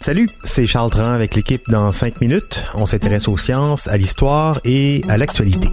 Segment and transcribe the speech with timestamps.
[0.00, 2.62] Salut, c'est Charles Dran avec l'équipe dans 5 minutes.
[2.74, 5.68] On s'intéresse aux sciences, à l'histoire et à l'actualité.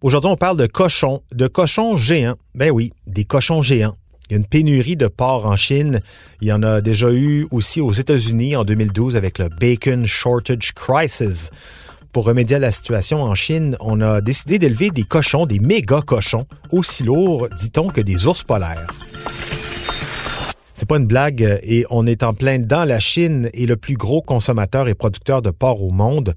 [0.00, 2.36] Aujourd'hui, on parle de cochons, de cochons géants.
[2.54, 3.96] Ben oui, des cochons géants.
[4.28, 6.00] Il y a une pénurie de porcs en Chine.
[6.40, 10.72] Il y en a déjà eu aussi aux États-Unis en 2012 avec le Bacon Shortage
[10.74, 11.50] Crisis.
[12.12, 16.02] Pour remédier à la situation en Chine, on a décidé d'élever des cochons, des méga
[16.02, 18.86] cochons, aussi lourds, dit-on, que des ours polaires.
[20.82, 22.84] C'est pas une blague et on est en plein dedans.
[22.84, 26.34] La Chine est le plus gros consommateur et producteur de porc au monde.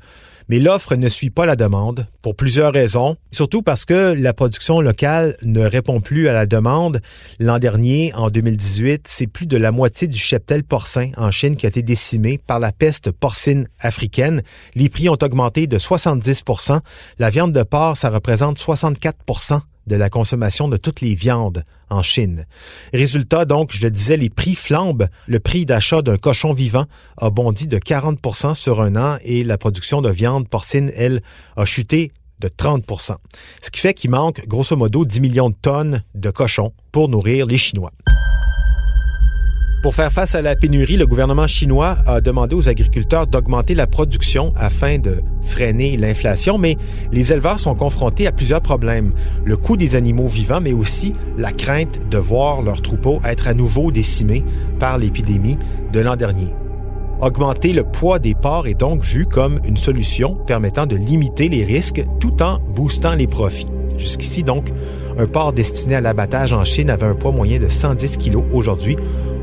[0.50, 4.82] Mais l'offre ne suit pas la demande pour plusieurs raisons, surtout parce que la production
[4.82, 7.02] locale ne répond plus à la demande.
[7.40, 11.66] L'an dernier, en 2018, c'est plus de la moitié du cheptel porcin en Chine qui
[11.66, 14.44] a été décimé par la peste porcine africaine.
[14.76, 16.82] Les prix ont augmenté de 70%
[17.18, 19.18] La viande de porc, ça représente 64
[19.88, 22.45] de la consommation de toutes les viandes en Chine.
[22.94, 25.08] Résultat, donc, je le disais, les prix flambent.
[25.28, 26.86] Le prix d'achat d'un cochon vivant
[27.17, 31.22] a bondi de 40% sur un an et la production de viande porcine, elle,
[31.56, 33.16] a chuté de 30%
[33.61, 37.45] Ce qui fait qu'il manque, grosso modo, 10 millions de tonnes de cochons pour nourrir
[37.45, 37.91] les Chinois.
[39.86, 43.86] Pour faire face à la pénurie, le gouvernement chinois a demandé aux agriculteurs d'augmenter la
[43.86, 46.75] production afin de freiner l'inflation, mais
[47.11, 49.13] les éleveurs sont confrontés à plusieurs problèmes.
[49.44, 53.53] Le coût des animaux vivants, mais aussi la crainte de voir leurs troupeaux être à
[53.53, 54.44] nouveau décimés
[54.80, 55.59] par l'épidémie
[55.94, 56.47] de l'an dernier.
[57.19, 61.63] Augmenter le poids des porcs est donc vu comme une solution permettant de limiter les
[61.63, 63.68] risques tout en boostant les profits.
[64.00, 64.66] Jusqu'ici, donc,
[65.19, 68.38] un porc destiné à l'abattage en Chine avait un poids moyen de 110 kg.
[68.51, 68.97] Aujourd'hui,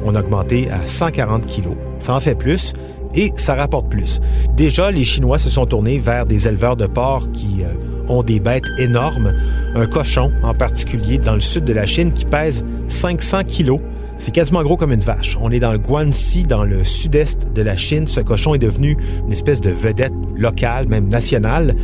[0.04, 1.74] on a augmenté à 140 kilos.
[1.98, 2.72] Ça en fait plus
[3.14, 4.20] et ça rapporte plus.
[4.56, 8.40] Déjà, les Chinois se sont tournés vers des éleveurs de porcs qui euh, ont des
[8.40, 9.34] bêtes énormes.
[9.74, 13.80] Un cochon, en particulier, dans le sud de la Chine, qui pèse 500 kilos.
[14.16, 15.36] C'est quasiment gros comme une vache.
[15.40, 18.06] On est dans le Guangxi, dans le sud-est de la Chine.
[18.06, 18.96] Ce cochon est devenu
[19.26, 21.74] une espèce de vedette locale, même nationale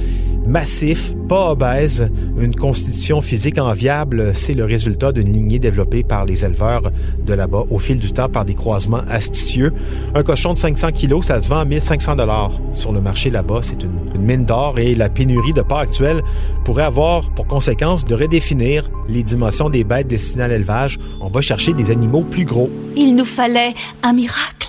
[0.48, 6.44] massif, pas obèse, une constitution physique enviable, c'est le résultat d'une lignée développée par les
[6.44, 6.90] éleveurs
[7.24, 9.72] de là-bas au fil du temps par des croisements asticieux.
[10.14, 13.60] Un cochon de 500 kilos, ça se vend à 1500 dollars sur le marché là-bas.
[13.62, 16.22] C'est une, une, mine d'or et la pénurie de porc actuelle
[16.64, 20.98] pourrait avoir pour conséquence de redéfinir les dimensions des bêtes destinées à l'élevage.
[21.20, 22.70] On va chercher des animaux plus gros.
[22.96, 24.68] Il nous fallait un miracle.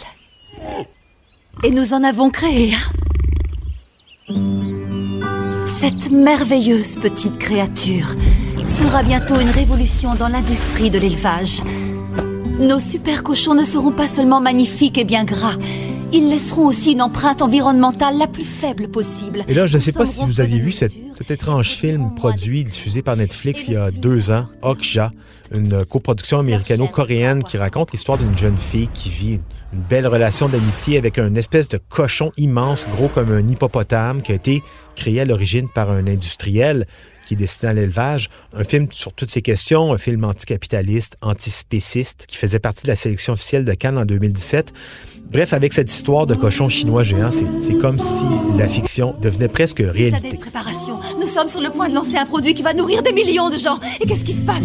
[1.64, 2.74] Et nous en avons créé
[5.80, 8.10] cette merveilleuse petite créature
[8.68, 11.62] sera bientôt une révolution dans l'industrie de l'élevage.
[12.60, 15.56] Nos super cochons ne seront pas seulement magnifiques et bien gras,
[16.12, 19.44] ils laisseront aussi une empreinte environnementale la plus faible possible.
[19.48, 20.94] Et là, je ne sais pas si vous aviez vu cet,
[21.30, 25.12] étrange film produit, diffusé par Netflix il y a deux ans, Okja,
[25.54, 29.40] une coproduction américano-coréenne qui raconte l'histoire d'une jeune fille qui vit
[29.74, 34.32] une belle relation d'amitié avec un espèce de cochon immense, gros comme un hippopotame, qui
[34.32, 34.64] a été
[34.96, 36.86] créé à l'origine par un industriel
[37.30, 42.26] qui est destiné à l'élevage, un film sur toutes ces questions, un film anticapitaliste, antispéciste,
[42.28, 44.74] qui faisait partie de la sélection officielle de Cannes en 2017.
[45.32, 48.24] Bref, avec cette histoire de cochon chinois géant, c'est comme si
[48.58, 50.38] la fiction devenait presque réalité.
[50.38, 51.00] préparation.
[51.22, 53.60] Nous sommes sur le point de lancer un produit qui va nourrir des millions de
[53.60, 53.80] gens.
[54.02, 54.64] Et qu'est-ce qui se passe?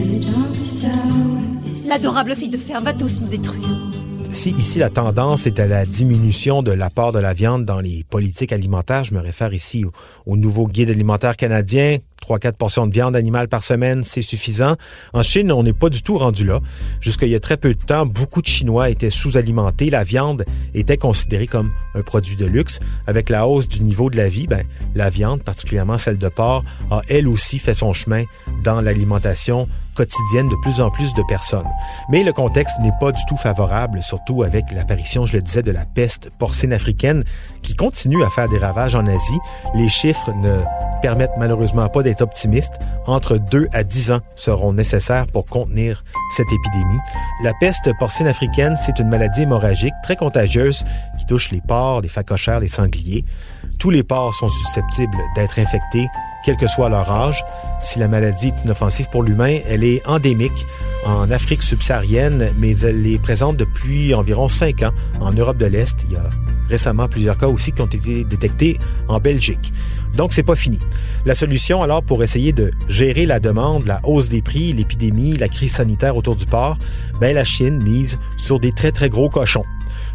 [1.87, 3.91] L'adorable fille de ferme va tous nous détruire.
[4.31, 8.05] Si ici la tendance est à la diminution de l'apport de la viande dans les
[8.09, 9.91] politiques alimentaires, je me réfère ici au,
[10.25, 14.77] au nouveau guide alimentaire canadien 3-4 portions de viande animale par semaine, c'est suffisant.
[15.13, 16.61] En Chine, on n'est pas du tout rendu là.
[17.01, 19.91] Jusqu'il y a très peu de temps, beaucoup de Chinois étaient sous-alimentés.
[19.91, 20.45] La viande
[20.75, 22.81] était considérée comme un produit de luxe.
[23.07, 24.65] Avec la hausse du niveau de la vie, ben,
[24.95, 28.25] la viande, particulièrement celle de porc, a elle aussi fait son chemin
[28.63, 31.69] dans l'alimentation quotidienne de plus en plus de personnes.
[32.11, 35.71] Mais le contexte n'est pas du tout favorable, surtout avec l'apparition, je le disais, de
[35.71, 37.25] la peste porcine africaine
[37.63, 39.39] qui continue à faire des ravages en Asie.
[39.75, 40.61] Les chiffres ne
[41.05, 42.79] permettent malheureusement pas d'être optimistes.
[43.07, 46.03] Entre 2 à 10 ans seront nécessaires pour contenir
[46.35, 46.99] cette épidémie.
[47.43, 50.83] La peste porcine africaine, c'est une maladie hémorragique très contagieuse
[51.19, 53.27] qui touche les porcs, les phacochères, les sangliers.
[53.79, 56.09] Tous les porcs sont susceptibles d'être infectés
[56.43, 57.45] quel que soit leur âge.
[57.83, 60.65] Si la maladie est inoffensive pour l'humain, elle est endémique
[61.07, 66.03] en Afrique subsaharienne, mais elle est présente depuis environ cinq ans en Europe de l'Est.
[66.09, 66.31] Il y a
[66.69, 68.79] récemment plusieurs cas aussi qui ont été détectés
[69.09, 69.73] en Belgique.
[70.17, 70.79] Donc, c'est pas fini.
[71.25, 75.49] La solution, alors, pour essayer de gérer la demande, la hausse des prix, l'épidémie, la
[75.49, 76.79] crise sanitaire autour du porc,
[77.21, 79.65] ben, la Chine mise sur des très, très gros cochons.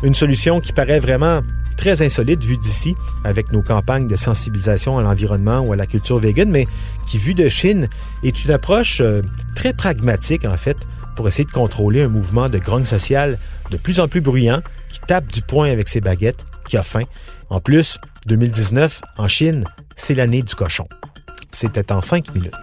[0.04, 1.42] Une solution qui paraît vraiment
[1.75, 6.19] très insolite vue d'ici, avec nos campagnes de sensibilisation à l'environnement ou à la culture
[6.19, 6.68] végane, mais
[7.07, 7.88] qui, vue de Chine,
[8.24, 9.22] est une approche euh,
[9.56, 10.78] très pragmatique, en fait,
[11.16, 13.40] pour essayer de contrôler un mouvement de grogne sociale
[13.72, 17.04] de plus en plus bruyant, qui tape du poing avec ses baguettes, qui a faim.
[17.50, 17.98] En plus,
[18.28, 19.66] 2019, en Chine,
[20.00, 20.88] c'est l'année du cochon.
[21.51, 22.56] C'était en cinq minutes.